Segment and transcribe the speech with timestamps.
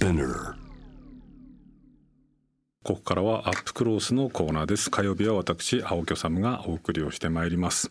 [0.00, 0.54] Spinner
[2.82, 4.90] ここからはアップクロースのコーナーです。
[4.90, 7.90] 火曜日は私青木治がお送りをしてまいります。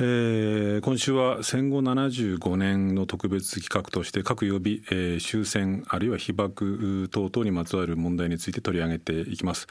[0.00, 9.68] えー、今週は戦後75年の特別企画として各曜日、えー、終戦あるいは被爆等々にまつわる問題について取り上げていきます。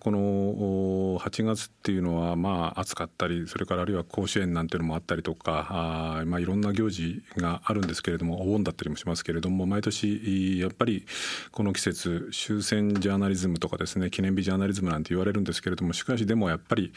[0.00, 11.04] この8月っていうのはまあ暑かったりそれからあるいは甲子園なんていうのもあったりとかあ、まあ、いろんな行事があるんですけれどもお盆だったりもしますけれども毎年やっぱり
[11.52, 16.92] この季節終戦ジャーナリズムとかですね記念日ジャーナリズムなんて言われるんですけれどもしかしでもやっぱり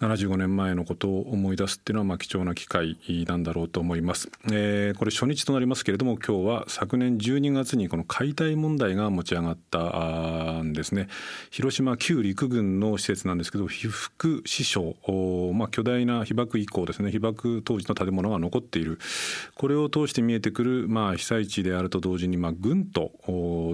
[0.00, 11.08] 75年前のことを思い出すっていうのはまあ貴重な機会なんだろうと思います、えー、これ初日となりますけれども今日は昨年12月にこの解体問題が持ち上がったんですね。
[11.50, 14.94] 広島旧陸軍の施設なんですけど被服支所
[15.54, 17.10] まあ巨大な被爆以降ですね。
[17.10, 18.98] 被爆当時の建物が残っている。
[19.56, 23.12] これを通して見えてくるまあ被災地であると同時にまあ軍と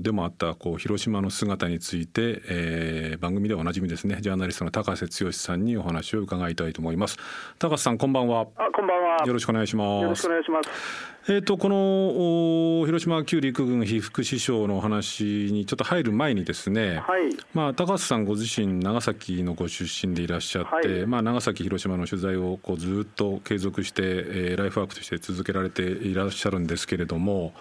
[0.02, 4.19] でもあったこう広島の姿について、えー、番組でおなじみですね。
[4.20, 7.16] ジャーナリストの高瀬剛さんにお話をを伺いたいと思います。
[7.58, 8.46] 高須さんこんばんは。
[8.56, 9.26] あこんばんは。
[9.26, 10.02] よろしくお願いします。
[10.02, 11.14] よろしくお願いします。
[11.26, 27.54] えっ、ー、とこの広島旧陸軍被服支廠の話にちょっと入る前にですね、はい、まあ高須さんご自身長崎のご出身でいらっしゃって、はい、まあ長崎広島の取材をこうずっと継続して、えー、ライフワークとして続けられていらっしゃるんですけれども。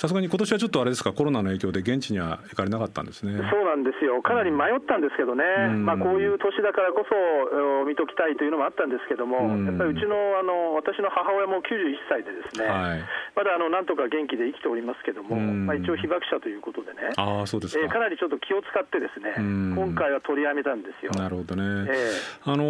[0.00, 3.36] さすがに今年はちょっとあれですかコロナの影響で現地には行かれなかったんですね。
[3.52, 4.24] そうなんですよ。
[4.24, 5.44] かなり迷ったんですけどね、
[5.76, 13.04] うん、まあ、こういう年だからこそ見ときたいというのもあったんですけども、うん、やっぱりうちのあの私の母親も91歳でですね、はい、
[13.36, 17.12] まだあのなんとか元気で生きておりますけども、うん、まあ、一応被爆者ということでね。
[17.20, 21.12] あそうですか,、えー、かなりちょっと気を使ってですね、今回は取りやめたんですよ。
[21.12, 22.64] なるほどね、えー、あの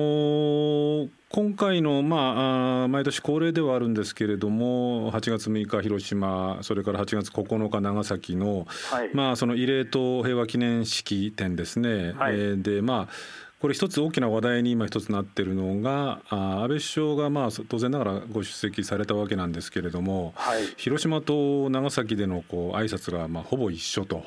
[1.06, 8.66] ー今回の、まあ、毎年恒例ではあるんですけれども8月6日広島それから8月9日長崎の,、
[9.14, 12.14] まあその慰霊と平和記念式典ですね。
[12.18, 13.14] はい、えー、でまあ
[13.60, 24.24] これ一つ大きな話題に今一つなっているのが安倍首相がまあ当然ながらご出席されたわけなんですけれども、はい、広島と長崎でのこう挨拶がまあほぼ一緒と。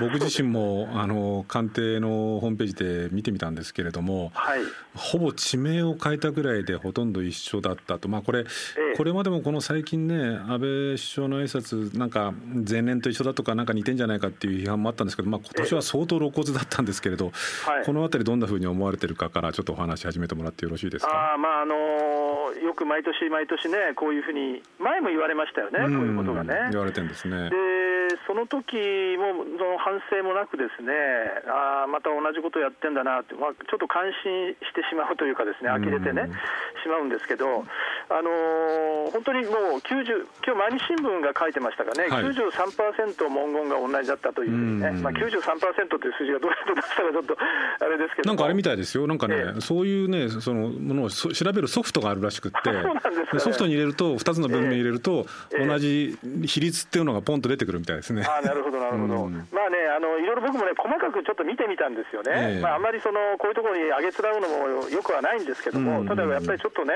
[0.00, 4.60] 僕自身もあの官邸のホームページで見てみたんですけれども、はい、
[4.94, 8.42] ほぼ地名を変えたぐらいでほとんど一緒だったと、まあ、これ、え
[8.94, 12.32] え、これまでもこの最近ね安倍首相の挨拶なんか
[12.68, 17.32] 前年と一緒だとかなんか似てんじゃないかっていう批判もあったんですけど、まあ、今年は相当露骨だったんですけれど、
[17.82, 21.34] え、この辺りどんなふうに思われてるかからちょっとお話し始めてもらってよろしいですか？
[21.34, 21.78] あまああのー、
[22.66, 26.68] よく毎年毎年ねこういうふうに前も言われましたよね、こういうことがね。
[26.70, 27.50] 言われてるんですね。
[27.50, 27.56] で
[28.26, 28.74] その時
[29.18, 30.92] もその反省もなくですね
[31.46, 36.30] あまた同じことをやってんだなって、まあ、ちょっと感心してしまうというかですね呆れてね、
[36.82, 37.66] しまうんですけど、
[38.10, 48.28] あのー、本当にもう90今日毎日新聞が書いてましたがね、はい、93%文言が同じだったというね、まあ、93%という数字がどうやって出したかちょっとあれですけど。
[48.30, 49.06] なんかあれみたいですよ。
[49.06, 58.24] なんかね、ええ、そういうねそのものを調べるソフトがあるらしくて、ね、ソフトに入れると2つの文面入れると、同じ比率っていうのがポンと出てくるみたいですね。
[58.26, 66.94] あなるほどなるほど、うん、まあねあのいろいろ僕もね細かくちょっと見てみたんですよね、えー、まあ、あまりそのこういうところに上げつらうのもよくはないんですけども、うん、ただやっぱりちょっとね、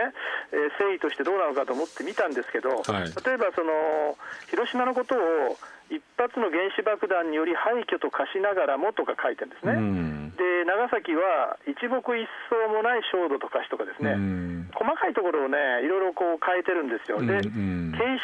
[0.52, 4.16] えー、誠意としてどうなのかと思って見たんですけど、はい、例えばその
[4.50, 5.58] 広島のことを
[5.90, 17.50] 一発の原子爆弾により廃墟と化しながらもとか書いてるんですね、うん、で長崎は一木一草もない焦土と化しとかですね、うん、細かいところをねいろいろこう変えてるんですよ、で、継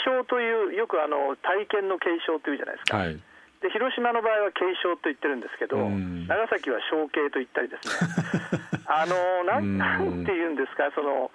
[0.06, 3.18] 承というよくあの体験の継承というじゃないですか、はい。
[3.60, 11.30] で広島の場合は継承と言ってるんですけど、長崎は承継と言ったりですね、 あのなんなんて言うんですか、その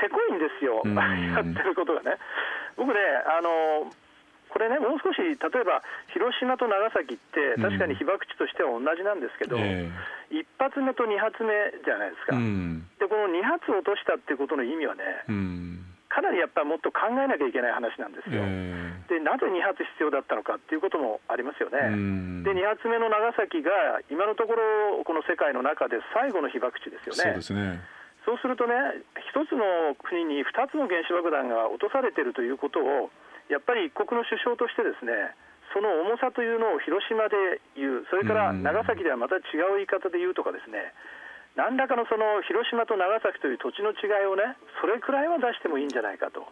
[0.00, 2.18] せこいんですよ、 やってることがね。
[2.76, 3.92] 僕ねあの
[4.56, 5.36] これね、もう少し例え
[5.68, 5.84] ば
[6.16, 9.92] 広島と長崎って、確かに被爆地としては同じなんですけど、うんえ。
[10.32, 11.52] ー、1発目と2発目
[11.84, 15.84] じゃないですか、うん、でこの2発落としたっていうことの意味はね、うん。
[16.08, 18.40] かなりやっぱりもっと考えなきゃいけない話なんですよ、
[19.12, 21.76] でなぜ2発必要だったのかっていうこともありますよね、
[22.48, 27.44] で2発目の長崎が今のところ、この世界の中で最後の被爆地ですよね。
[27.44, 27.84] そうですね。
[28.26, 28.74] そうするとね、
[29.30, 33.10] 一つの国に2つの原子爆弾が落とされているということを、
[33.48, 35.34] やっぱり一国の首相としてですね、
[35.72, 40.94] その重さというのを広島で言う、それから長崎ではまた違う言い方で言うとかですね、
[41.56, 46.46] 何らかのその広島と長崎という土地の違いをね、それくらいは出してもいいんじゃないかと。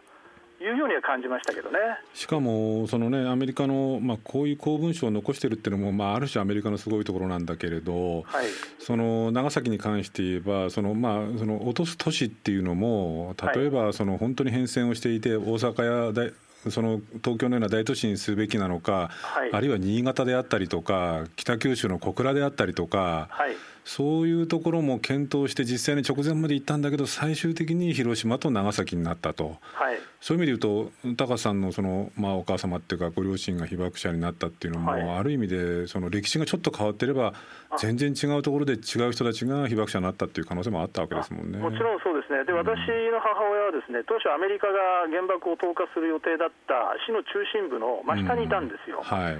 [0.61, 1.79] いうようには感じましたけどね。
[2.13, 8.45] しかもその、ね、アメリカの、まあ、こういう公文書を残してるっていうのも、まあ、ある種アメリカのすごいところなんだけれど、はい、
[8.79, 16.31] その長崎に関して言えばその、まあ、その落とす都市っていうのも例えば、その本当に変遷をしていて大阪や大
[16.71, 37.35] その東京のような大都市にするべきなのか、はい、あるいは新潟であったりとか北九州の小倉であったりとか、はい、そういうところも検討して実際に直前まで行ったんだけど最終的に広島と長崎になったと、はい、そういう意味で言うと高さんのその、まあ、お母様っていうかご両親が被爆者になったっていうのも、はい、ある意味でその歴史がちょっと変わってれば
[37.77, 41.59] 全然違うところで違う人たちが被爆者になったっていう可能性もあったわけですもんね。
[41.59, 42.43] もちろんそうですね。
[42.43, 42.73] で、私
[43.13, 48.97] の母親はですね当初アメリカが原爆を投下する予定だった市の中心部の真下にいたんですよ。
[48.97, 49.37] うん、はい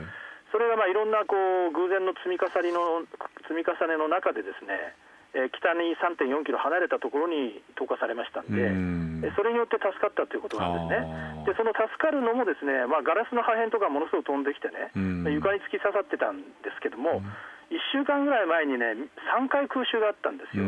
[0.55, 3.03] それがまあいろんなこう偶然の積み重ねの
[3.43, 4.95] 積み重ねの中でですね、
[5.35, 9.35] えー、北に3.4キロ離れたところに投下されましたんで、ん。
[9.35, 11.51] それによって助かったということなんですね。
[11.51, 14.95] でその助かるのもですね、まあ、ガラスの破片とかものすごく飛んできてね、
[15.27, 17.19] 床に突き刺さってたんですけども、
[17.67, 18.95] 1週間ぐらい前にね、
[19.35, 20.63] 3回空襲があったんですよ。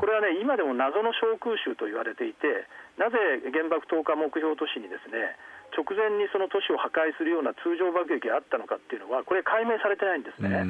[0.00, 2.64] これはね、今でも謎の小空襲と言われていて、
[2.96, 5.36] なぜ原爆投下目標都市にですね、
[5.76, 10.64] 直前にその都市を破壊するような通常爆撃があったのかっていうのは、これ、解明されてないんですね。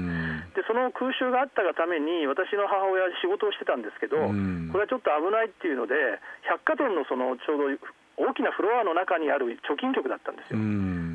[0.55, 5.95] で、その空襲があったがために、私の母親、仕事をしてたんですけど、これはちょっと危ないっていうので、
[6.43, 10.59] 百貨店のそのちょうど大きなフロアの中にある貯金局だったんですよ。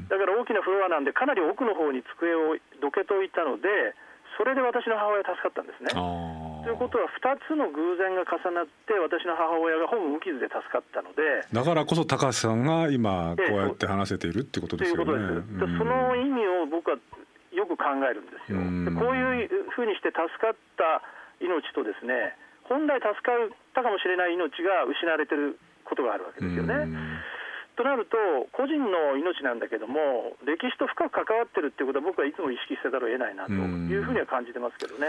[0.09, 3.95] だから大きなフロアなんで、かなり奥の方に机をどけといたので、
[4.37, 5.91] それで私の母親助かったんですね。
[5.93, 15.05] ということは、2つの偶然が重なって、私の母親がほぼ無傷で助かったので、だからこそ高橋さんが今、こうやって話せているってことですよね。
[15.05, 16.97] ということです、その意味を僕は
[17.51, 18.57] よく考えるんですよ。
[18.57, 21.03] でこういうふうにして助かった
[21.39, 26.87] 命とですね、本来助かったかもしれない命が失われてることがあるわけですよね。
[27.75, 28.17] となると、
[28.51, 35.07] 個人の命なんだけども、歴史と深く関わってるっていうことは、僕はいつも意識せざるを得ないなというふうには感じてますけどね。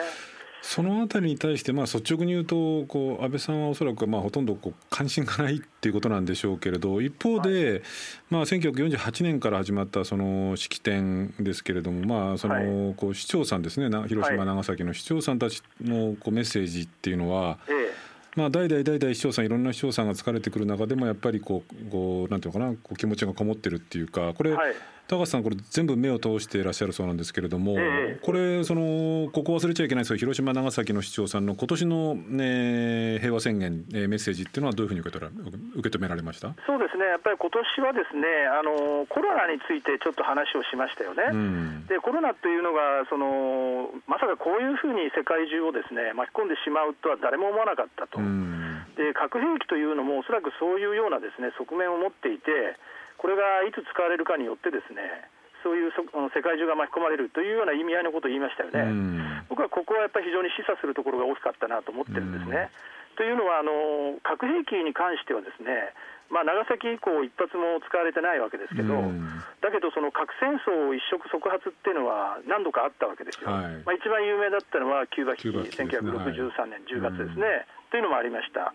[0.64, 7.82] そのあたりに対して、まあ、率直に言うとこう安倍さんはおそらくまあほとんどこう関心がないっていうことなんでしょうけれど一方で、はい。
[8.30, 24.74] まあ、1948年から始まったその式典ですけれども、まあそのこう市長さんですね広島、長崎の市長さんたちのこうメッセージっていうのは、ええまあ、代々代々市長さんいろんな市長さんが疲れてくる中でもやっぱりこうこうなんていうのかなこう気持ちがこもってるっていうかこれ、はい、
[25.06, 35.30] 高橋さんこれ全部目を通していらっしゃるそうなんですけれども、えー、これそのここ忘れちゃいけないですけど広島長崎の市長さんの今年の、ね、平和宣言、えー、メッセージっていうのはどういうふうに受け取ら
[35.76, 36.54] 受け止められました？
[36.66, 37.04] そうですね。
[37.04, 41.22] やっぱり今年はですねあのコロナについてちょっと話をしましたよね。
[41.30, 48.18] うん、でコロナというのがそのまさかこういうふうに世界中をですね巻き込んでしまうとは誰も思わなかったと。
[48.18, 48.23] うん
[48.96, 52.78] で核兵器というのもおそらくそういうようなですね側面を持っていて
[53.18, 55.28] これがいつ使われるかによってですね
[55.64, 58.84] そういう世界中が巻き込まれるというような意味合いのことを言いましたよね、
[59.48, 62.68] 僕はここはやっぱり非常に示唆するところが大きかったなと思ってるんですね。
[63.16, 65.94] というのはあの、核兵器に関してはですね、
[66.30, 68.92] まあ、長崎以降、一発も使われてないわけですけど、
[69.62, 78.72] だけど、その核戦争一触即発っていうのは何度かあったわけですよ、はい、まあ、一番有名だったのはキューバ危機、1963年10月ですね、というのもありました。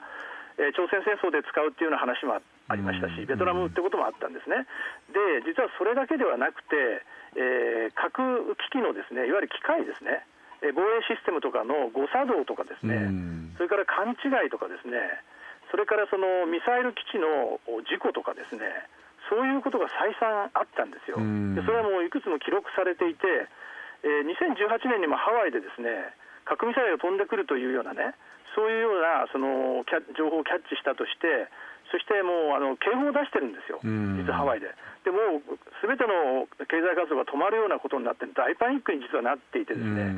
[0.60, 2.36] えー、朝鮮戦争で使うっていうような話も
[2.68, 4.68] ありましたし、ベトナムってこともあったんですね。
[5.16, 7.02] で、実はそれだけではなくて、
[7.36, 10.26] えー、核機器のですねいわゆる機械ですね、
[10.66, 13.08] えー、防衛システムとかの誤作動とかですね、
[13.56, 14.98] それから勘違いとかですね、
[15.72, 18.66] それからそのミサイル基地の事故とかですね、
[19.30, 21.22] そういうことが再三あったんですよ。
[21.56, 23.48] でそれはもういくつも記録されていて、
[24.04, 25.92] えー、2018年にもハワイでですね
[26.46, 28.16] 核ミサイルが飛んでくるというようなね、
[28.56, 29.86] そういうようなその
[30.18, 31.48] 情報をキャッチしたとして、
[31.90, 34.70] そしてもうあの警報を出してるんですよ、実はハワイで。
[35.04, 35.42] でも
[35.82, 40.14] すべての経済活動が止まるようなことになって、大パニックに実はなっていて、ですね。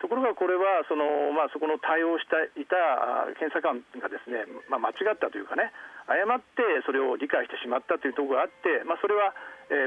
[0.00, 1.04] ところがこれはその、
[1.36, 5.72] まあ、そこの対応していた検査官がですね、まあ、間違ったというかね、
[6.08, 9.36] 誤ってそれを理解してしまったというところがあって、まあ、それは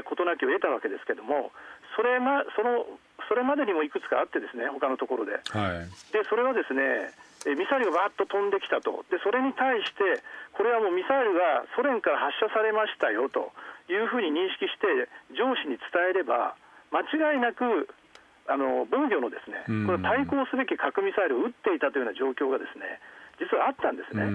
[0.06, 1.50] 事、えー、なきを得たわけですけれども、
[1.98, 2.86] それ,、ま、その
[3.28, 7.12] それまでにもいくつかあって、ですね他のところで、はい、でそれはですね
[7.52, 9.04] ミサイルがわっと飛んできたと。
[9.12, 10.24] で、それに対して、
[10.56, 13.52] これはもうミサイルがソ連から発射されましたよと
[13.92, 16.56] いうふうに認識して、上司に伝えれば、
[16.88, 17.92] 間違いなく
[18.46, 23.00] あの防御のですねこれ対抗すべき核ミサイルを撃っていたというような状況がですね
[23.40, 24.30] 実はあったんですね。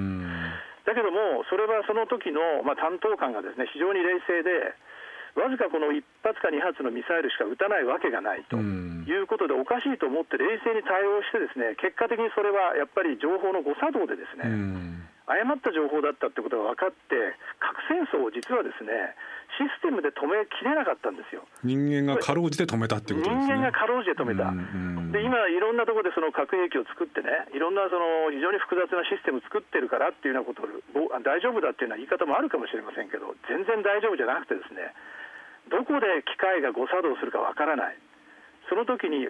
[0.83, 4.75] だけども、それはその時のまあ担当官がですね非常に冷静で、
[5.35, 8.61] わずかこの1発か2発のミサイルしか撃たないわけがないとい
[9.21, 14.49] うことで、おかしいと思って冷静に対応して、ですね結果的にそれはやっぱり情報の誤作動で、ですね
[15.29, 19.13] 誤った情報だったってことが分かって、核戦争を実はですね
[19.61, 23.45] システムで止めきれなかったんですよ人間がかろうじて止めたってことですね。
[23.45, 24.49] 人間がかろうじて止めた、
[25.13, 34.93] で今、いろんなところでその核兵器を作ってね、いろんなその非常に複雑なシステムを作ってるからっていうようなことを、大丈夫だっていうような言い方もあるかもしれませんけど、全然大丈夫じゃなくてですね。
[35.69, 37.97] どこで機械が誤作動するかわからない、
[38.69, 39.29] その時に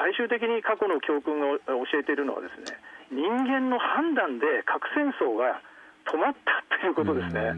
[0.00, 2.76] 最終的に過去の教訓を教えているのはですね
[3.12, 5.60] 人間の判断で核戦争が
[6.08, 7.52] 止まったということですね。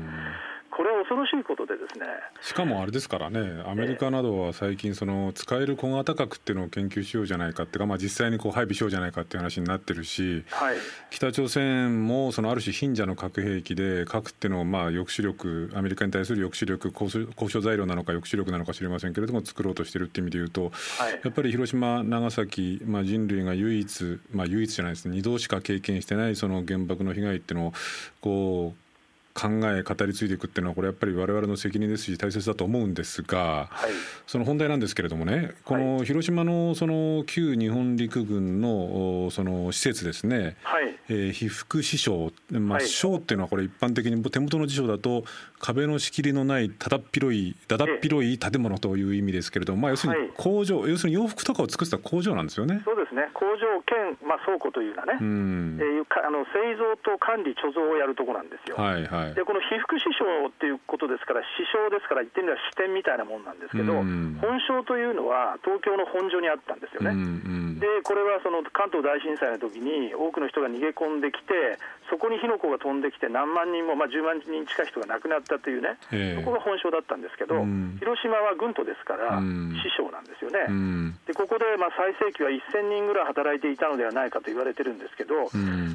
[0.77, 2.05] これは恐ろしいことでですね。
[2.43, 10.77] しかもあれですからねアメリカなどは最近その使える小型核っていうのを研究しようじゃないかっていうか、まあ、実際にこう配備しようじゃないかっていう話になってるし、はい、
[11.09, 27.73] 北朝鮮もそのある種貧者の核兵器で核っていうのをまあ抑止力アメリカに対する抑止力交渉材料なのか抑止力なのか知りませんけれども作ろうとしてるっていう意味で言うと、はい、やっぱり広島長崎、まあ、人類が唯一、まあ、唯一じゃないですね二度しか経験してないその原爆の被害っていうのを
[28.21, 28.86] こう
[29.37, 33.91] 考え語り継いでいくっていうのはこれやっぱり我々の責任ですし大切だと思うんですが、はい、
[34.27, 45.25] その本題なんですけれどもねこの広島のその旧日本陸軍のその施設ですね、はい、えー、被服支廠、まあ、省っていうのはこれ一般的に手元の辞書だと
[45.59, 52.81] 壁の仕切りのないただっ広いだだっ広い建物という意味ですけれども、まあ、要するに工場、はい、要するに洋服とかを作ってた工場なんですよね。
[52.85, 53.29] そうですね。
[53.35, 55.79] 工場兼、まあ、倉庫というようなね、うん。
[55.81, 58.77] えー、あの製造と管理貯蔵をやるところなんですよ。
[58.77, 67.11] はいはいでこの被服支廠っていうことですから、支廠ですから、言ってみれば支店みたいなもんなんですけど、うん、本省というのは東京の本所にあったんですよね。
[67.11, 71.79] うんうん、で、これはその関東大震災の時に多くの人が逃げ込んできて、
[72.09, 79.43] そこに火の粉が飛んできて、何万人も、まあ、10万人近い人が亡くなったというね、えー、そこが本省だったんですけど、うん、広島は軍都ですから、
[79.83, 81.17] 師匠なんですよね。
[81.27, 85.35] でここでまあ最盛期は1000人ぐらい働いていたのではないかと言われてるんですけど、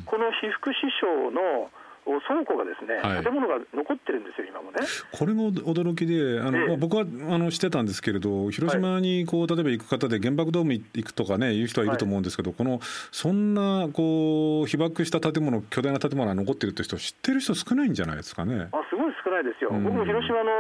[0.05, 1.71] この被服支廠の
[2.05, 4.79] 倉庫がですね、はい、建物が残ってるんですよ、今もね。
[5.12, 12.79] これも驚きで、あの、えまあ、僕はあのしてたんですけれど、広島にこう例えば行く方で原爆ドーム行くとかね、いう人はいると思うんですけど、はい、この
[13.12, 18.70] そんなこう被爆した建物、巨大な建物が残ってるって人、知ってる人少ないんじゃないですかね。
[18.72, 20.51] あすごい少ないですよ、うん、僕も広島の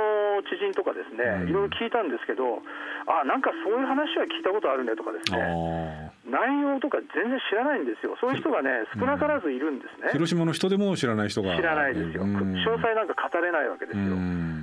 [0.43, 2.61] 知人とかですね、いろいろ聞いたんですけど、
[3.07, 6.11] あなんかそういう話は聞いたことあるねとかですね。
[6.25, 14.15] 内容とか全然知らないんですよ、そういう人がね、少なからずいるんですね、うん、広島の人でも知らない人が知らないですよ、詳細なんか語れないわけですよ、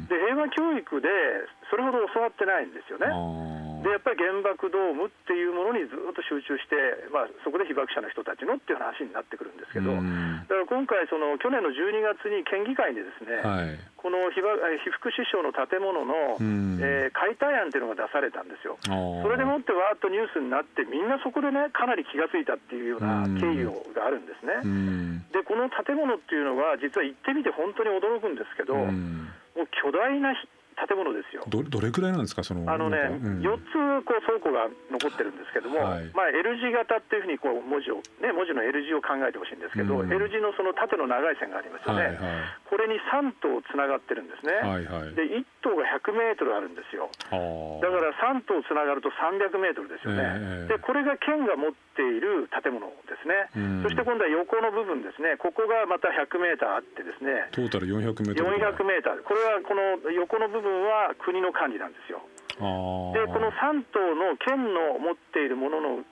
[0.08, 1.08] で平和教育で
[1.68, 3.67] それほど教わってないんですよね。
[3.82, 16.38] でやっぱり原爆ドームっていうものにずっと集中して、まあ、そこで被爆者の人たちのっていう話になってくるんですけど、だから今回、その去年の12月に県議会でですね、はい、この被被服支廠の建物の、
[16.82, 18.78] えー、解体案っていうのが出されたんですよ。
[18.82, 24.64] それでもってわーっとニュースになって、みんなそこでね、かなり気が付いたっていうような経緯があるんですね。
[25.32, 30.34] で、この建物っていうのは、実は行ってみて本当に驚くんですけど、もう巨大な
[30.86, 31.42] 建物ですよ。
[31.48, 58.54] どどれくらいなんですか、そのあのね、うん、4つこう倉庫が残ってるんですけども、はい、まあ、L 字型っていうふうにこう文字を、ね、文字の L 字を考えてほしいんですけど、うん、L 字のその縦の長い線がありますよね、はいはい、これに3棟つながってるんですね、はいはい、で1棟が100メートルあるんですよ、だから3棟つながると300メートルですよね、えー、でこれが県が持っている建物ですね、うん、そして今度は横の部分ですね、ここがまた100メーターあってですね、トータル400メートル。
[58.54, 62.20] 400メーター、これはこの横の部分は国の管理なんですよ。
[62.58, 66.04] でこの3棟の県の持っているもののう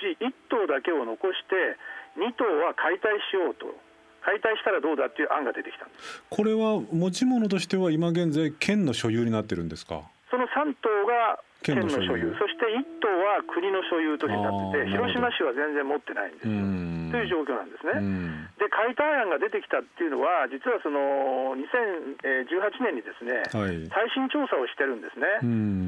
[0.00, 1.76] ち1棟だけを残して
[2.20, 3.66] 2棟は解体しようと
[4.20, 5.86] 解体したらどうだっていう案が出てきた。
[5.86, 10.02] んですこれは持ち物としては今現在県の所有になってるんですか？
[10.30, 12.36] その3棟が県の所有。
[12.36, 16.84] そして1棟は国の所有としてなってて広島市は全然持ってないんですよ。
[17.08, 18.44] という状況なんですね。
[18.60, 25.26] で解体案が出てきたっていうのは実はその2018年にですね、はい、耐震調査をしてるんですね。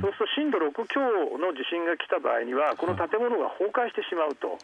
[0.02, 1.04] そうすると震度6強
[1.38, 4.58] の地震が来た場合にはこの建物が崩壊してしまうと。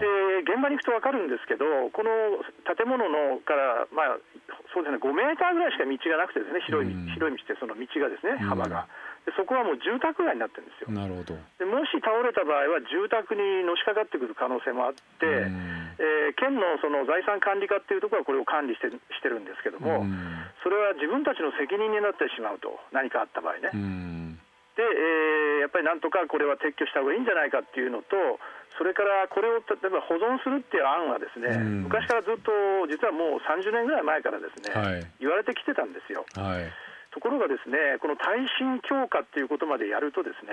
[0.00, 4.18] で現場に行くと分かるんですけどこの建物のからまあ
[4.74, 8.86] そうですね5メーターぐらいしか道がなくてですね広い広い道ってその道がですね幅が。
[9.28, 10.88] でそこはもう住宅街になってるんですよ。
[10.88, 11.36] なるほど。
[11.60, 15.28] でもし倒れた場合は住宅にのしかかってくる可能性もあって、
[16.00, 20.00] えー、県のその財産管理課っていうところはこれを管理してしてるんですけども、
[20.64, 23.68] それは自分たちの責任になってしまうと、何かあった場合ね。
[24.80, 28.16] で、えー、やっぱりなんとかこれは撤去した方がいいんじゃないかっていうのと、
[28.80, 31.52] それからこれを例えば保存するっていう案はですね、
[31.84, 32.48] 昔からずっと
[32.88, 36.24] 実はもう30年ぐらい前からですね、はい、言われてきてたんですよ。
[36.32, 40.52] はいところがですねこの耐震強化っていうことまでやるとですね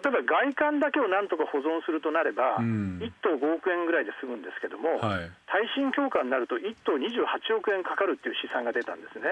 [0.00, 9.28] 例えば外観だけをなんとか保存するとなれば、うん、1棟5億円ぐらいで済むんですけども、はい、耐震強化になると1棟28億円かかるっていう試算が出たんですね。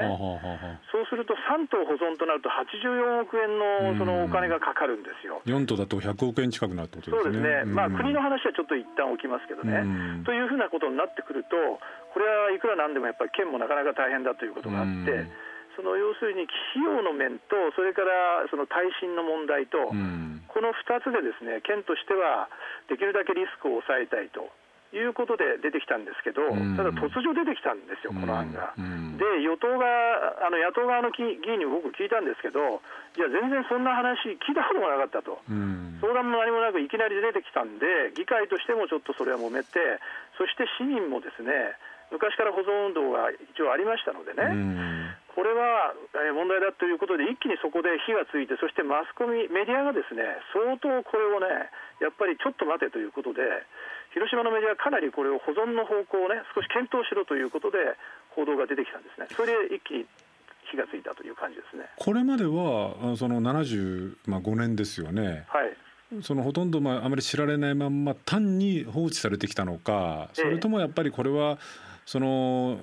[0.92, 5.40] そうすると3棟保存となると84億円のそのお金がかかるんですよ。
[5.46, 7.38] 4棟だと100億円近くなるってことですね。
[7.38, 7.72] そうですね。
[7.72, 9.80] まあ国の話はちょっと一旦置きますけどね。
[10.26, 11.56] というふうなことになってくると、
[12.12, 15.47] これはいくらなんでもやっぱり県もなかなか大変だということがあって。
[15.78, 22.50] そその要するに費用の面と、それからその耐震の問題と、うん、この2つでですね県としては
[22.90, 24.50] できるだけリスクを抑えたいと。
[24.88, 28.72] いうことで出てきたんですけど、うん、ただ突如出てきたんですよ、この案が。
[28.72, 29.84] うん、で、与党が
[30.40, 32.80] あの野党側の議員に僕、聞いたんですけど、
[33.12, 40.00] いや、全然そんな話、聞いたこともなかったと、うん、相談も何もなく、いきなり出てきたんで、議会としてもちょっとそれは揉めて、
[40.40, 41.52] そして市民もですね、
[42.08, 44.48] 昔から保存運動が一応ありましたのでね、
[45.38, 45.94] これは
[46.34, 51.70] 問題だということで、一気にそこで火がついて、そしてマスコミ、メディアがですね相当これをね、
[52.02, 53.46] やっぱりちょっと待てということで、
[54.10, 57.78] 広島のメディアはかなりこれを保存の方向をね少し検討しろということで
[58.34, 59.30] 報道が出てきたんですね。
[59.30, 60.10] それで一気に
[60.74, 61.86] 火がついたという感じですね。
[62.02, 65.46] これまではその75年ですよね。
[65.46, 65.70] はい。
[66.22, 71.58] そのほとんどまああまり知られないまま単に放置されてきたのかそれともやっぱりこれは
[72.08, 72.80] その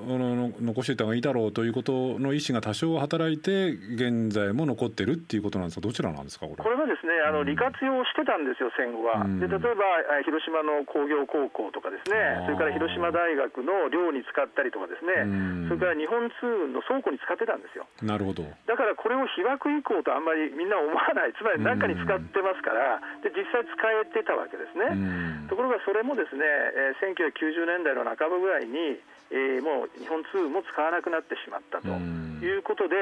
[0.62, 5.88] 残しておいた方がいいだろうということの意思が多少働いて現在も残ってるっていうことなんですか？
[5.88, 6.62] どちらなんですかこれ？
[6.62, 9.82] これはですねあの、利活用してたんですよ戦後は、で例えば
[10.30, 15.26] 広島の工業高校とかですねそれから広島大学の寮に使ったりとかですね
[15.66, 17.90] それから日本通運の倉庫に使ってたんですよ。
[18.06, 18.46] なるほど。
[18.70, 21.34] だからこれを被爆以降とあんまりみんな思わない。
[21.34, 25.50] つまり何かに使ってますからで実際使えてたわけですね。
[25.50, 29.02] ところがそれもですね、えー、1990年代の半ばぐらいに
[29.32, 32.96] えー、もう日本通も使わなくなってしまったということで、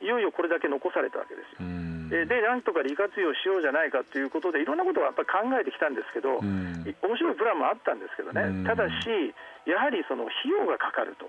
[0.00, 1.62] いよいよこれだけ残されたわけです。
[1.62, 1.86] よ。
[2.26, 9.34] で、なんとか利活用しようじゃないかということで、いろんなことをやっぱり考えてきたんですけど、面白いプランもあったんですけどね、ただし、
[9.66, 11.26] やはりその費用がかかると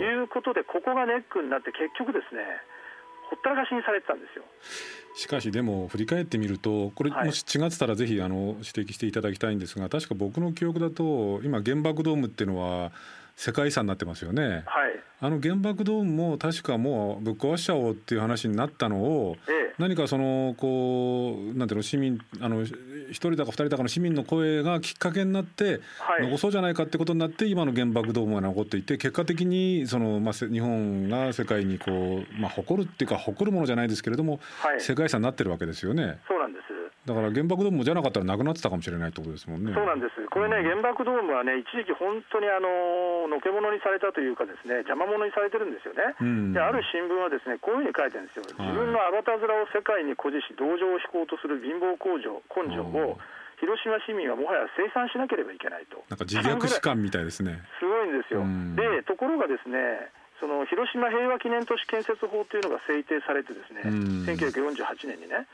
[0.00, 2.44] いうことで、ここがネックになって、結局ですね、
[3.30, 4.44] ほったらかしにされてたんですよ。
[5.16, 12.90] しかしでも振り返ってみるとこれもし違ってたらぜひあの指摘していただきたいんですが確か僕の記憶だと今原爆ドームっていうのは
[13.36, 14.62] 世界遺産になってますよね、はい、
[15.20, 36.18] あの原爆ドームも確かもうぶっ壊しちゃおうっていう話になったのを、ええ、何かそのこうなんていうの市民あの一人だか二人だかの市民の声がきっかけになって、はい、残そうじゃないかってことになって今の原爆ドームが残っていて結果的にその、まあ、日本が世界にこう、まあ、誇るっていうか誇るものじゃないですけれども、はい、世界遺産になってるわけですよね。
[36.28, 36.63] そうなんです
[37.04, 39.76] だから原爆ドームじゃなかったらなくなってたかもしれないってことですもんね。
[39.76, 40.16] そうなんです。
[40.32, 46.16] これね、原爆ドームはね、一時期本当にあののけ者にされたというかですね、邪魔者にされてるんですよね。
[46.16, 48.44] うん、である新聞はですね、こういうふうに書いてるんですよ。
[48.56, 53.20] 自分のアバター面を世界に誇示し、同情を引こうとする貧乏工場根性を。
[53.62, 56.02] 広島市民はもはや生産しなければいけないと。
[56.10, 57.62] なんか自虐史観みたいですね。
[57.78, 58.42] すごいんですよ。
[58.74, 63.82] で、ところがですね、その広島平和記念都市建設法というのが制定されてですね、
[64.26, 65.46] 1948年にね。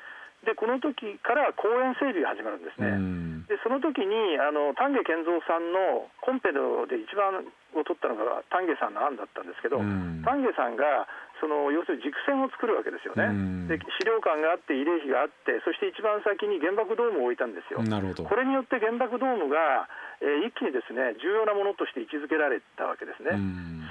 [0.45, 7.45] でこの時から公園整備が始まるんですね、でその時にあの丹下健三さんのコンペドで一番
[7.77, 9.85] を取ったのが丹下さんの案だったんですけど、
[10.25, 11.05] 丹下さんが
[11.41, 13.29] その要するに軸線を作るわけですよね、
[13.69, 18.25] で資料館があって、慰霊碑があって、そして一番先に原爆ドームを置いたんですよ、なるほど。
[18.25, 19.93] これによって原爆ドームが、
[20.25, 23.37] えー、一気にですね重要なものとして位置づけられたわけですね、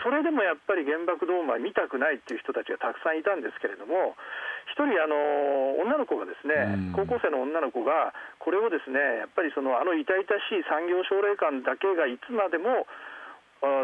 [0.02, 4.18] それでもやっぱり原爆ドームは見たくないっていう人たちがたくさんいたんですけれども、
[4.72, 12.86] 一人あの女の子がですね、高校生の女の子がこれをですねやっぱりそのあの痛々しい産業奨励館だけがいつまでも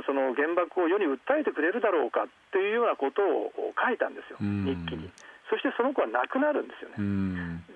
[0.06, 5.12] その原爆を世に訴えてくれるだろうかっていうようなことを書いたんですよ、日記に。
[5.50, 6.98] そしてその子は亡くなるんですよね。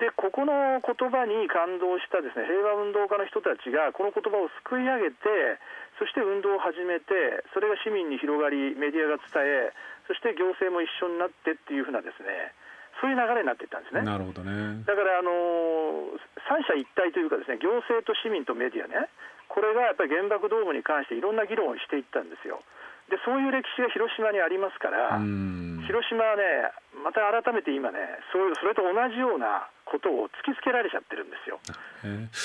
[0.02, 5.60] で、ここの言葉に感動したですね平和運動家の人たちが、この言葉をすくい上げて、
[6.00, 9.74] そして運動を始めて、それが市民に広がり、メディアが伝え、
[10.08, 12.56] そして行政も一緒になってっていうふうなですね、
[13.02, 14.02] そういう流れになっていったんですね。
[14.04, 16.14] なるほどねだから、あの
[16.48, 19.08] 三者一体というかですね行政と市民とメディアね
[19.48, 22.62] これがやっぱり原爆ドームに関していろんな議論をしていったんですよ。
[23.10, 26.70] でそういう歴史が広島にありますから、広島はね、
[27.02, 27.98] また改めて今ね
[28.30, 31.58] そういう、それと同じようなことを突きつけられちゃってるんですよ。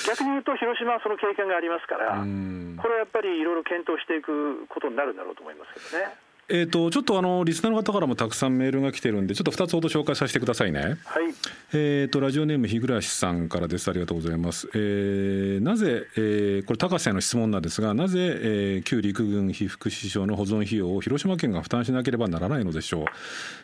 [0.09, 6.17] 逆に言うと、広島はその経験がありますから、これはやっぱりいろいろ検討していくことになるんだろうと思いますけどね。
[6.47, 10.79] えーと、ちょっとあのリスナーの方からもたくさんメールが来てるんでちょっと2つほど紹介させてくださいね。
[11.05, 11.33] はい
[11.73, 14.69] えーと、ラジオネーム日暮さんからですありがとうございます。
[14.75, 23.05] えー、なぜ、えー、これ高瀬への質問なんですがなぜ、えー、旧陸軍被服支省の保存費用を広島県が負担しなければならないのでしょう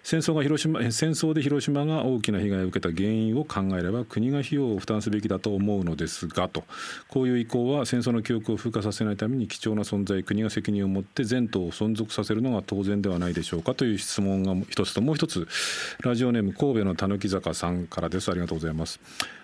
[0.04, 6.64] 戦争が広島戦争で広島が大きな被害を受けた原因を考えれば国が費用を負担すべきだと思うのですがと
[7.08, 15.46] こういう意向は戦争の記憶を風化させないために貴重な存在国が責任を持って全島を存続させるのが当然ではないでしょうかという質問が一つともう一つ
[16.00, 19.02] ラジオネーム神戸のたぬき坂さんからですありがとうございます。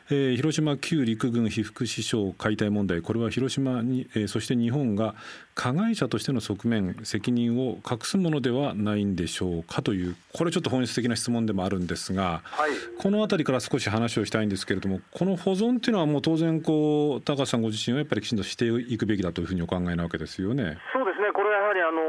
[0.09, 5.15] えー、広島旧陸軍被服支廠解体問題これは広島に、えー、そして日本が
[5.53, 20.77] 加害者としての側面責任を隠すものではないんでしょうかというこれちょっと本質的な質問でもあるんですが、はい、この辺りから少し話をしたいんですけれどもこの保存っていうのはもう当然こう高橋さんご自身はやっぱりきちんとしていくべきだというふうにお考えなわけですよね。
[20.93, 21.99] そうですねこれはやはりあの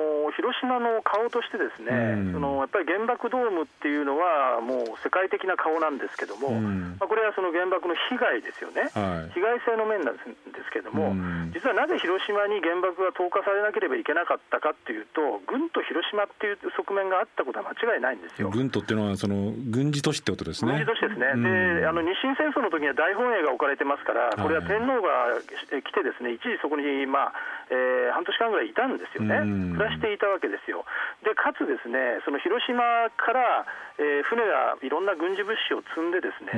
[0.59, 18.51] 広島の顔としてですね、うん、そのやっぱり原爆ドームっていうのはもう世界的な顔なんですけども、うん、まあ、これはその原爆の被害ですよね、はい、被害性の面なんですけども、うん、実はなぜ広島に原爆が投下されなければいけなかったかっていうと、軍と広島っていう側面があったことは間違いないんですよ。
[18.51, 20.85] 軍とっていうのはその軍事都市ってことですね。
[20.85, 21.81] 軍事都市ですね。
[21.81, 27.33] で、あの日清戦争の時には大本営が置かれてますから、これは天皇が来てですね、一時そこにまあ、
[27.71, 29.40] えー、半年間ぐらいいたんですよね。
[29.77, 30.84] 暮らしていたわけですよ。
[31.24, 33.66] でかつですね、その広島から、
[33.98, 36.52] えー、船がいろんな軍事物資を積んでですね、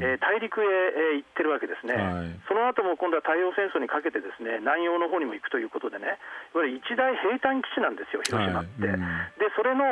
[0.00, 1.94] えー、大陸へ、えー、行ってるわけですね。
[1.94, 6.18] はい、その後も今度は太平洋戦争にかけてですね、南洋の方にも行くということでね、
[6.54, 8.86] いわゆる一大兵隊基地なんですよ、広島って。
[8.86, 9.00] はい、
[9.40, 9.84] でそれの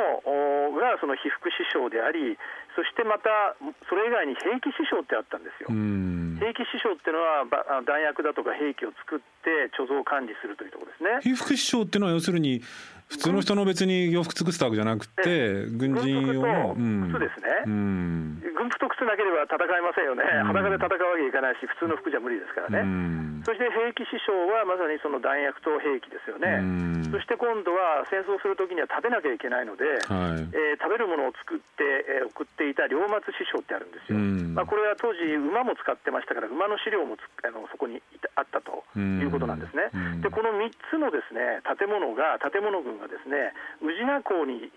[0.79, 2.37] がその被服支廠であり、
[2.75, 3.55] そしてまた
[3.87, 5.71] それ以外に兵器支廠ってあったんですよ。
[5.71, 7.47] 兵器支廠っていうのは
[7.87, 11.19] 弾薬だとか兵器を作って貯蔵管理するというところですね。
[11.23, 12.61] 被服支廠っていうのは要するに
[13.07, 34.19] 普通の人の別に洋服作ってたわけじゃなくて、軍人用の、靴ですね、うん、軍服と靴なければ戦いませんよね、うん、裸で戦うわけにいかないし、普通の服じゃ無理ですからね、うん、そして兵器師匠はまさにその弾薬と兵器ですよね、そして今度は戦争するときには食べなきゃいけないので、はい、えー、食べるものを作って、えー、送っていた両松師匠ってあるんですよ、
[34.55, 38.01] まあ、これは当時、馬も使ってましたから、馬の飼料もあのそこに
[38.35, 39.89] あったということなんですね。
[40.21, 44.71] でこの3つのですね建物が建物群がですね宇品港に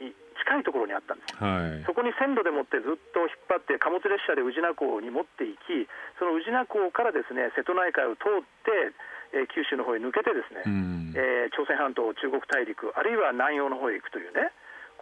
[0.44, 5.88] 近いところにあったんです、はい、そこに線路でもってずっと引っ張って貨物列車で宇品港に持っていき
[6.20, 8.92] その宇品港からですね瀬戸内海を通って
[9.32, 14.52] えー、九州の方へ抜けてですね、うん、えー、朝鮮半島、中国大陸、あるいは南洋の方へ行くというね、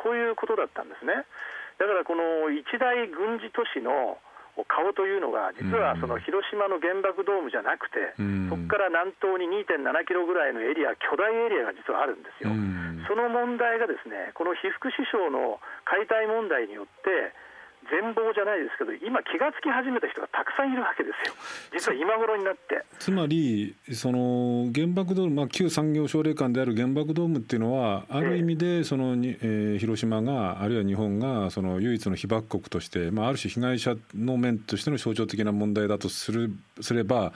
[0.02, 1.24] こういうことだったんですね。
[1.78, 4.18] だからこの一大軍事都市の
[4.64, 8.16] 顔というのが、実はその広島の原爆ドームじゃなくて、
[8.48, 12.48] そこから南東に2.7キロぐらいのエリア、巨大エリアが実はあるんですよ。
[13.06, 17.36] その問題がですね、この被服支廠の解体問題によって、
[17.90, 21.34] 全貌じゃないですけど、今、気がつき始めた人がたくさんいるわけですよ、
[21.72, 22.84] 実は今頃になって。
[22.98, 37.32] つまり、その原爆ドーム、まあ、旧産業奨励館である原爆ドームっていうのは、ある意味でそのに、えー、広島が、あるいは日本がその唯一の被爆国として、まあ、ある種、被害者の面としての象徴的な問題だとするすれば、はい、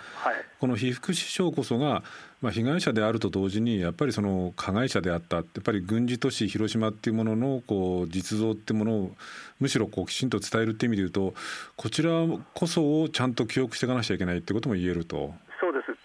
[0.58, 2.02] この被服支廠こそが、
[2.40, 5.36] まあ、被害者であると同時にやっぱりその加害者であった。
[5.36, 9.16] やっぱり軍事都市広島っていうもののこう実像っていうものを
[9.58, 11.35] むしろこうきちんと伝えるって意味で言うと
[11.76, 12.11] こちら
[12.55, 15.35] こそをちゃんと記憶していかなきゃいけないってことも言えると。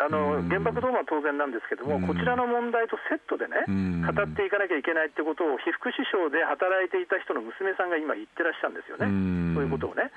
[0.05, 3.65] あの原爆ドームは当然なんですけども、こちらの問題とセットでね、
[4.05, 9.09] 語っていかなきゃいけないってことを、被服支廠で働いていた人の娘さんが今、言ってらっしゃるんですよね、
[9.57, 10.13] そういうことをね。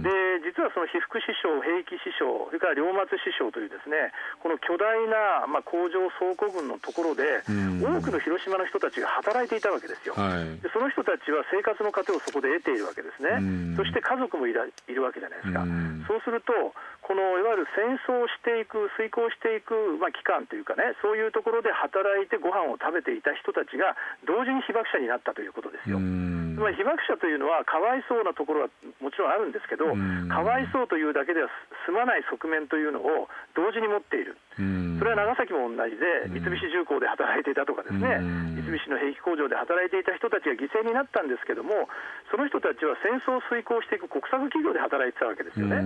[0.00, 0.08] で、
[0.40, 7.42] 実はその被服支廠、兵器支廠、それから両松支廠という、ですねこの巨大な、まあ、工場倉庫群のところで、
[7.82, 10.14] 多くの広島の人たちが働いていたわけですよ。
[10.62, 15.66] でその人たちは生活の糧をそこで得ているわけですね、そして家族もいらいるわけじゃないですか。
[16.06, 16.72] そうすると
[17.06, 23.94] このいわゆる戦争をしていく、遂行していく、まあ、期間というかね、そういうところで働いてご飯を食べていた人たちが、
[24.26, 26.02] 同時に被爆者になったということですよ。
[26.02, 29.86] つまり被爆者というのは、かわいそうなところはもちろんあるんですけど、
[30.26, 31.48] かわいそうというだけでは
[31.86, 34.34] 済まない側面というのを同時に持っている。
[34.56, 38.24] それは長崎も同じで、三菱重工で働いていたとかですね、
[38.56, 41.88] 三菱の兵器工場で働いていた人たちが犠牲になったんですけども、
[42.32, 45.84] その人たちは戦争を遂行していく国策企業で働いてたわけですよね。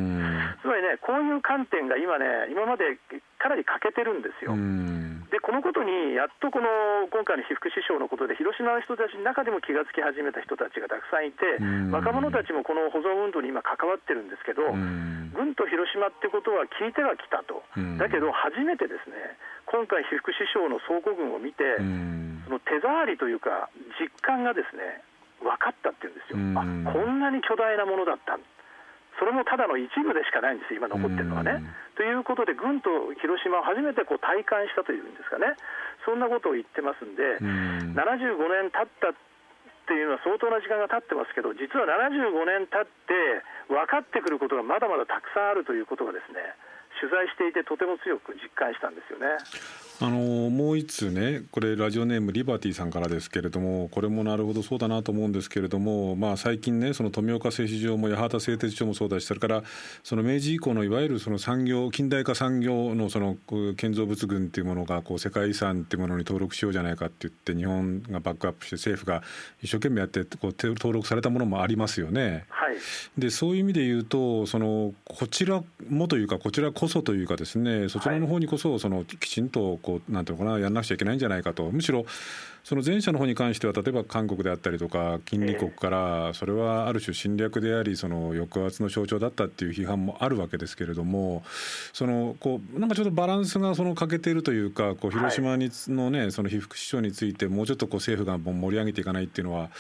[0.63, 2.95] つまりね、こういう観点が今ね、今まで
[3.43, 4.55] かなり欠けてるんですよ。
[5.31, 6.67] でこのことにやっとこの
[7.09, 11.47] 今回の被服支廠のことで広島の人たちの中でも気がつき始めた人たちがたくさんいて
[11.95, 14.67] 若者たちもこの保存運動に今関わってるんですけど
[15.31, 17.63] 軍と広島ってことは聞いてはきたと。
[17.97, 19.39] だけど初めてですね
[19.71, 21.79] 今回被服支廠の倉庫群を見て
[22.45, 23.71] その手触りというか
[24.03, 25.07] 実感がですね
[25.39, 26.39] 分かったっていうんですよ。
[26.59, 28.35] あこんなに巨大なものだった
[29.21, 31.61] それもただの一部でしかないんです今残ってるのはね。
[31.95, 35.61] ということで、軍と広島を初めてこう体感したというんですかね、
[36.09, 39.15] そんなことを言ってますんで、ん75年経ったっ
[39.85, 46.41] ていうのは相当な時間が経ってますけど、実は75年経って、分かってくることがまだまだたくさんあるということがですね、
[46.97, 49.37] 取材していてとても強く実感したんですよね。
[50.03, 59.63] あのもう一通ねこれラジオネームリバティさんからですけれどもこれもなるほどそうだなと思うんですけれども、まあ、最近ねその富岡製糸場も八幡製鉄所もそうだしそれから
[60.03, 63.37] その明治以降のいわゆるその産業近代化産業のその
[63.77, 69.23] 建造物群っていうものがこう世界遺産っていうものに登録しようじゃないかって言って日本がバックアップして政府が
[69.63, 72.47] 一生懸命やってこう登録されたものもありますよね。
[72.49, 72.77] はい、
[73.19, 81.71] でそういう意味で言うとそのこちらもというかこちらこそというかですねそちらの方にこそそのきちんとここうなんていうのかなやらなくちゃいけないんじゃないかと。
[81.71, 82.05] むしろ
[82.65, 91.43] その前者の方に関しては例えば韓国であったりとか近隣国からそれはある種侵略でありその抑圧の象徴だったっていう批判もあるわけですけれども
[91.93, 99.71] そのこうなんかちょっとバランスがその欠けているというかこう広島にのねその被服支廠についてもうちょっとこう政府が盛り上げていかないっていうのは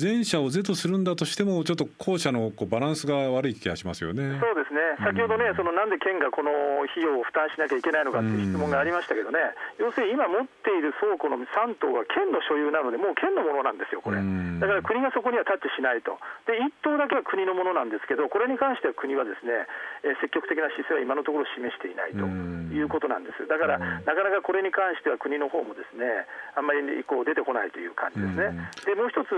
[0.00, 4.38] 前者を是とするんだとしてもちょっと後者のこうバランスが悪い気がしますよね。
[4.38, 4.78] そうですね。
[5.02, 6.50] 先ほどね、そのなんで県がこの
[6.86, 9.38] 費用を負担しなきゃいけないのかっていう質問がありましたけどね、
[9.78, 14.18] 要するに今持っている倉庫の3棟が県の所有なので、もう県のものなんですよ、これ。
[14.18, 16.18] だから国がそこにはタッチしないと。
[16.50, 19.70] で、1棟だけは国のものなんですけど、これに関しては国はですね、
[20.02, 23.46] え積極的な姿勢は今のところ示していないということなんです。
[23.46, 26.26] だから、なかなかこれに関しては国の方もですね、
[26.58, 28.50] あんまりこう出てこないという感じですね。
[28.82, 29.30] で、もう一つ、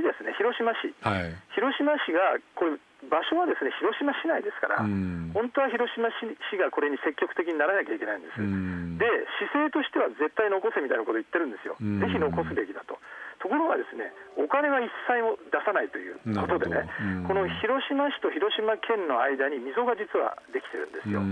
[0.00, 0.88] ですね、広島市。
[1.04, 9.04] はい、広島市がこれ場所はですね広島市内ですから、本当は広島市がこれに積極的にならなきゃいけないんです、で
[9.52, 12.98] 姿勢としては絶対残せみたいなことを言ってるんですよ、ぜひ残すべきだと。
[13.46, 16.82] ところがですねお金は一切も出さないということでね、
[17.30, 21.22] この広島市と広島県の間に溝が実はできてるんですよ。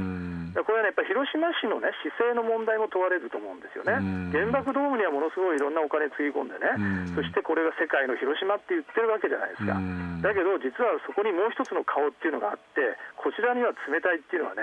[0.62, 3.98] これはね、やっぱり広島市のね姿勢の問題も問われると思うんですよね。
[4.30, 9.74] 原爆ドームにはものすごいいろんなお金つぎ込んでね、そしてこれが世界の広島って言ってるわけじゃないですか。
[10.22, 14.62] だけど実はそこにもう一つの顔っていうのがあって、こちらには冷たいっていうのはね、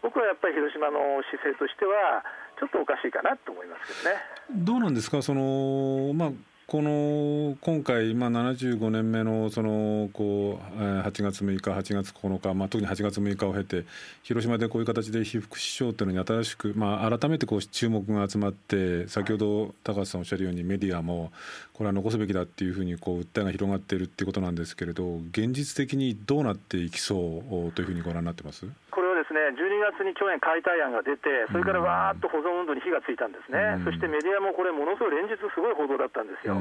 [0.00, 2.22] 僕はやっぱり広島の姿勢としては、
[2.58, 4.22] ちょっとおかしいかなと思いますけどね。
[4.62, 6.30] どうなんですか、そのまあ
[6.72, 13.84] この今回、まあ、75年目のそのこう8月6日、8月9日、まあ、特に8月6日を経て
[14.22, 21.30] 広島でこういう形で被服支廠というのに新しく、まあ、改めてこう注目が集まって先ほど高橋さんおっしゃるようにメディアも
[21.74, 28.64] これは残すべきだっていうふうにこう訴えが広がっているっていうことなんですけれど現実的にどうなっていきそうというふうにご覧になってます？
[28.90, 29.01] こ
[29.50, 36.54] ね12月に去年解体案が出てそれからわーっと保存運動に火がついたんですね、そしてメディアもこれものすごい連日すごい報道だったんですよ。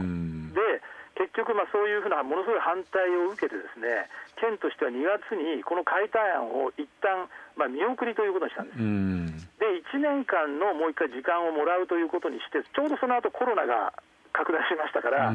[0.58, 8.80] で結局、まあ、そういうふうなものすごい反対を受けて、ですね県としては2月にこの解体案を一旦まあ見送りということにしたんです。
[9.62, 13.94] で、1年間のもう一回時間をもらうということにして、ちょうどその後コロナが
[14.34, 15.30] 拡大しましたから、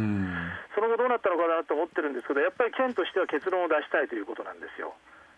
[0.74, 4.94] その後どうなったのかなと思ってるんですけど、やっぱり県としては結論を出したいということなんですよ。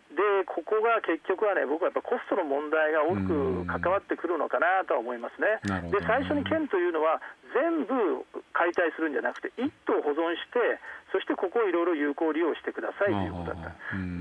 [0.09, 5.61] でここが結局はね、僕はやっぱコストの問題が大きく関わってくるのかなとは思いますね。
[5.93, 7.21] で最初に県というのは、
[7.53, 10.81] 全部解体するんじゃなくて、1棟保存して、
[11.13, 13.73] そしてここをいろいろ有効利用してくださいということだった。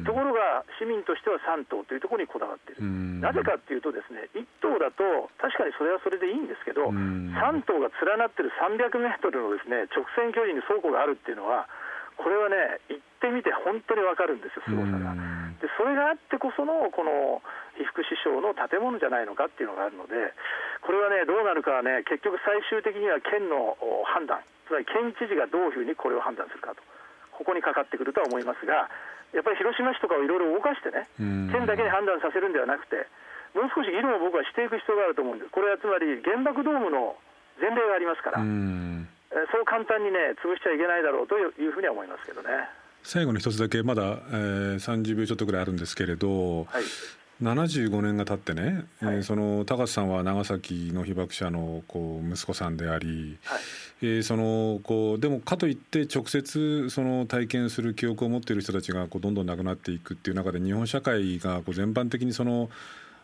[0.08, 2.84] ところが、市民としては3棟というところにこだわっている。
[3.20, 11.68] なぜかっていうと、ですね1棟だと、確かにそれはそれでいいんですけど、3棟が連なってる300メートルのですね直線距離に倉庫があるっていうのは、
[12.18, 15.14] これはね、行ってみて本当に分かるんですよ、すごさが。
[15.62, 17.42] でそれがあってこそのこの
[17.78, 20.34] 被服支廠の建物じゃないのかっていうのがあるので、
[20.82, 26.82] これはね、どうなるかはね、結局最終的には県の判断、つまり県知事がどういうふうにこれを判断するかと、
[27.32, 28.90] ここにかかってくるとは思いますが、
[29.34, 33.06] やっぱり広島市とかをいろいろ動かしてね、県だけに判断させるんではなくて、
[33.54, 37.18] もう少し議論を僕はしていく必要があると思うんです、これはつまり原爆ドームの
[37.60, 38.42] 前例がありますから。
[39.52, 42.70] そう簡単にね、潰しちゃいけないだろうというふうには思いますけどね。
[43.08, 46.84] 最後に一つだけ、まだ、えー、30秒ちょっとぐらいあるんですけれど、はい、
[47.42, 53.60] 75年が経ってね、はい、えー、その高瀬さんは長崎の被爆者のこう息子さんであり、はい、
[54.02, 62.70] えー、そのこうでもかといって直接その体験する記憶を持っている人たちがこうどんどんなくなっていくっていう中で日本社会がこう全般的にその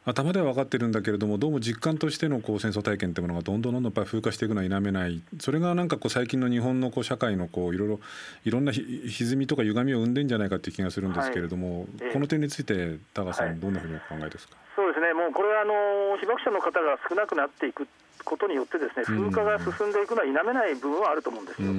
[0.05, 5.21] 頭では分かってるんだけれどもどうも実感としてのこう戦争体験というものがどんどんどんどんやっぱり風化していくのは否めない。
[5.39, 7.99] それがなんかこう最近の日本のこう社会のこういろいろ
[8.43, 14.57] いろんな歪みとか歪みを生んでんじゃないかという気がするんですけれども、はい、この点について高橋さん、どんなふうにお考えですか？
[14.75, 15.13] そうですね。
[15.13, 17.87] もうこれはあの被爆者の方が少なくなっていく
[18.25, 21.71] ことによってですね風化が進んでいくのは否めない部分はあると思うんですよ。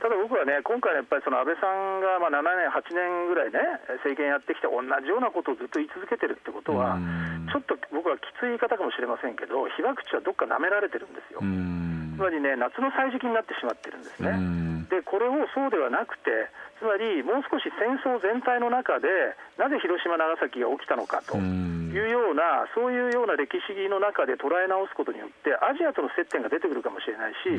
[0.00, 3.60] ただ僕はね今回やっぱりその安倍さんがまあ7年8年ぐらいね
[4.04, 6.96] 政権やってきて同じようなことをずっと言い続けてるってことは
[7.50, 11.40] ちょっと僕はきつい言い方かもしれませんけど被爆地はどっか舐められてるんですよ。
[11.42, 11.44] つ
[12.22, 14.79] まりね夏の歳時期になってしまってるんですね。
[14.90, 19.08] でこれをそうではなくてつまりもう少し戦争全体の中で
[19.56, 21.38] なぜ広島長崎が起きたのかと。
[21.90, 27.50] いうような、そういうような歴史の中で捉え直すことによって、アジアとの接点が出てくるかもしれないし、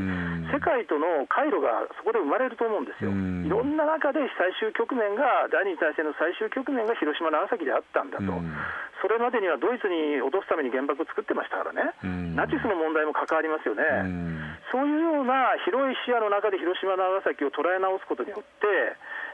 [0.48, 3.12] 世界との回路がそこで生まれると思うんですよ。
[3.12, 8.24] いろんな中で最終局面が、第二次大戦の最終局面が広島、長崎であったんだと、
[9.04, 11.92] それまでにはドイツに落とすために原爆を作ってましたからね、
[12.36, 13.84] ナチスの問題も関わりますよね、
[14.72, 18.68] そういうような広い視野の中で広島、長崎を捉え直すことによって、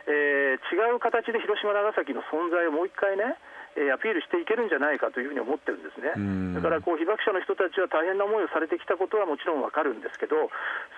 [0.08, 3.36] えー、違う形で広島、長崎の存在をもう一回ね、
[3.76, 6.16] えー、アピールしていけるんじゃないかというふうに思ってるんですね、
[6.56, 10.50] だからこう被爆者の人たちは大変な思いをされてきたことはもちろん分かるんですけど、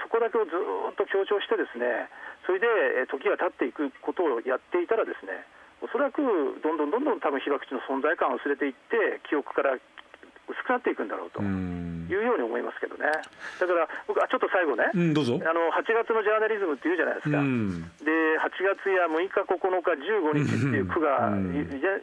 [0.02, 2.08] そこだけをずっと強調して、ですね
[2.46, 2.68] それで
[3.10, 5.44] 時が経っていくことをやっていたら、ですね
[5.82, 6.22] おそらく
[6.64, 9.80] どんどんどんどん多分被爆地の存在感を薄れていって、記憶から
[10.50, 11.42] 薄くなっていくんだろうと。
[12.10, 15.38] いうように思いますけどね、だから僕はちょっと最後ね、うん、どうぞ。
[15.38, 18.10] あの8月のジャーナリズムっていうじゃないですか、うん、で
[18.42, 21.54] 8月や6日、9日、15日っていう句が、うん、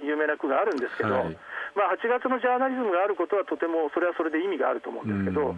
[0.06, 1.37] 有名な句があるんですけど、はい、
[1.74, 5.56] まあ、8月のジャーナリズムがあることはとてもそれはそれで意味があると思うんですけど、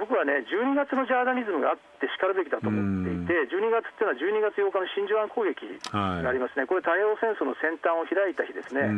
[0.00, 5.60] 僕はね、12月のジャーナリズムがあってしかるべきだと思っていて、12月っていうのは12月8日の真珠湾攻撃
[5.92, 8.88] がありますね、はい、これ、太平洋戦争の先端を開いた日ですね、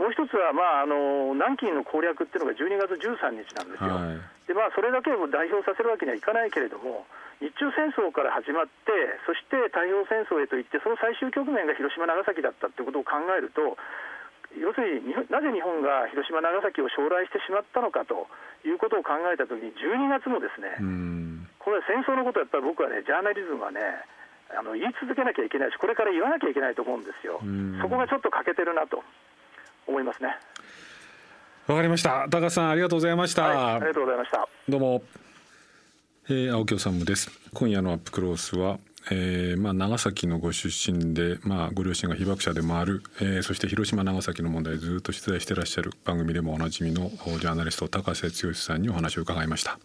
[0.00, 7.04] もう一つは、まあ、あの南京の攻略っていうのが12月13日なんですよ、はい、でまあ、それだけを代表させるわけにはいかないけれども、
[7.40, 8.92] 日中戦争から始まって、
[9.24, 13.76] そして太平洋戦争へといって、その最終局面が広島、長崎だったってことを考えると、
[14.58, 18.26] 要するになぜ日本が広島、長崎を将来してしまったのかと
[18.66, 20.74] いうことを考えたときに、12月もですね、
[21.62, 23.80] これ、戦争のことやっぱり僕はね、ジャーナリズムはね、
[24.50, 27.38] あの言い続けなきゃいけないし、これから言わなきゃいけないと思うんですよ、
[27.80, 29.04] そこがちょっと欠けてるなと
[29.86, 30.34] 思いますね。
[31.66, 32.26] わかりました。
[32.28, 33.42] 高さんありがとうございました。
[33.44, 34.48] はい、ありがとうございました。
[34.68, 35.02] どうも。
[36.28, 37.30] えー、青木治です。
[37.54, 38.78] 今夜のアップクロースは
[39.10, 49.78] えーまあ、長崎のご出身で、まあ、ご両親が被爆者でもある、えー、そして広島長崎の問題ずっと取材してらっしゃる番組でもおなじみのジャーナリスト高瀬剛さんにお話を伺いました。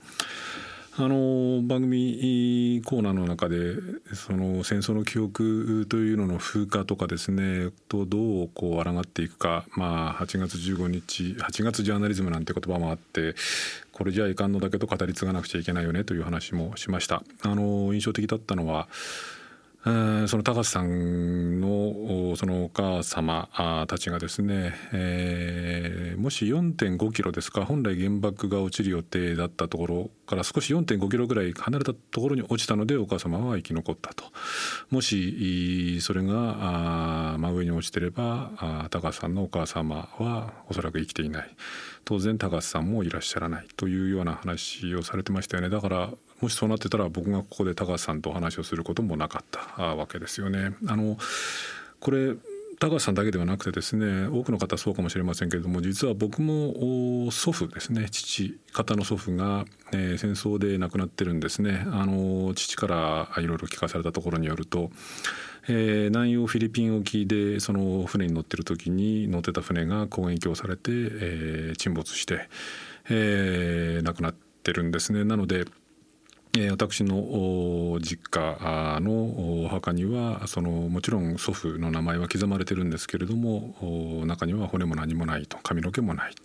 [0.97, 3.75] あの番組コーナーの中で
[4.13, 13.35] その戦争の記憶というのの風化とかですねとどうこう抗っていくか、まあ、8月15日8月ジャーナリズムなんて言葉もあって
[13.91, 17.23] これじゃいかんのだけど語り継がなくちゃいけないよねという話もしました。
[17.41, 18.87] あの印象的だったのは
[19.85, 19.91] そ
[20.37, 34.25] の高瀬さんのそのお母様たちがですね、えー、もし4.5キロですか本来原爆が落ちる予定だったところから少し4.5キロぐらい離れたところに落ちたのでお母様は生き残ったと。
[34.89, 41.55] もしそれが真上に落ちてれば高瀬さんのお母様はおそらく生きていない。
[42.05, 43.67] 当然高瀬さんもいらっしゃらない。
[43.77, 45.69] というような話をされてましたよね。
[45.69, 46.09] だから
[46.41, 50.75] もしそうなってたら僕がここで高橋さんとお話をすることもなかったわけですよね。
[50.87, 51.17] あの
[51.99, 52.35] これ
[52.79, 61.85] 高橋さんだけではなくてですね多くの方そうかもしれませんけれども実は僕も祖父ですね父方の祖父が、えー、戦争で亡くなってるんですね。
[61.91, 64.91] あの父からいろいろ聞かされたところによると、
[65.67, 72.49] えー、南洋フィリピン沖でその船に乗ってる時に乗ってた船が攻撃をされて、えー、沈没して、
[73.09, 75.23] えー、亡くなってるんですね。
[75.23, 75.65] なので
[76.71, 86.35] 私の実家のお墓にはそのもちろん祖父の名前は刻まれてるんですけれども中には骨も何もないと髪の毛もない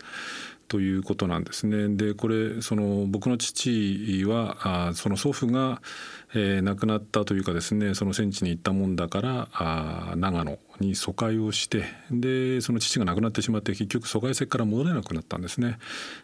[0.68, 1.88] ということなんですね。
[1.96, 5.82] でこれその僕の父はあその祖父が、
[6.32, 15.78] えー、亡くなったというかですねその戦地に行ったもんだからあ長野に疎開をしてでその父が亡くなってしまって結局疎開先から戻れなくなったんですね。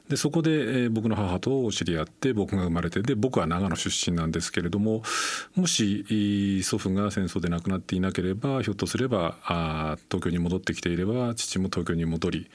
[0.09, 5.03] でそこで、えー、僕の母と知り合って僕が生まれてで僕は長野出身なんですけれども
[5.55, 12.51] もし祖父が戦争で亡くなっていなければひょっとすればあ東京に戻ってきていれば父も東京に戻り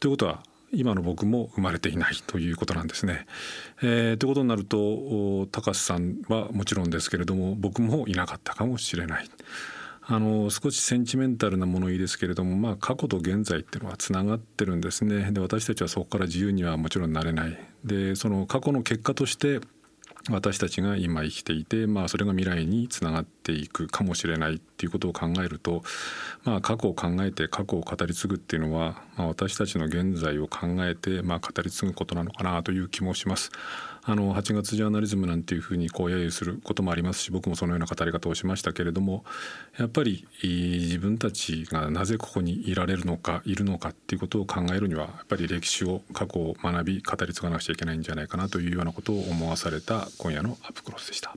[0.00, 0.42] ということは
[0.74, 3.26] 今の僕も生まれていないということなんですね。
[3.82, 9.28] えー、ということになると高須さんはもちろんですけれども僕もいなかったかもしれない。
[10.06, 19.60] あの少しセンチメンタルな物言いですけれども、まあ、過去と現在っていうのはつながってるんですねで私たちはそこから自由にはもちろんなれないでその過去の結果として
[20.30, 25.82] 私たちが今生きていて、まあ、それが未来につながっていくかもしれないっていうことを考えると、
[26.44, 33.50] まあ、過去を考えて過去を語り継ぐっていうのは、まあ、私たちの現在を考えて、まあ、語り継ぐことなのかなという気もします。
[34.06, 39.24] あの8月ジャーナリズムなんていうふうにこう揶揄することもありますし僕もそのような語り方をしましたけれども
[39.78, 51.34] やっぱり自分たちがなぜここにいられるのかいるのかっていうことを考えるにはやっぱり歴史を過去を学び語り継がなくちゃいけないんじゃないかなというようなことを思わされた今夜のアップクロスでした。